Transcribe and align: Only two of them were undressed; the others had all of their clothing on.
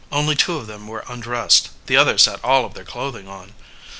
Only 0.11 0.33
two 0.35 0.57
of 0.57 0.65
them 0.65 0.87
were 0.87 1.05
undressed; 1.07 1.69
the 1.85 1.95
others 1.95 2.25
had 2.25 2.39
all 2.43 2.65
of 2.65 2.73
their 2.73 2.83
clothing 2.83 3.27
on. 3.27 3.53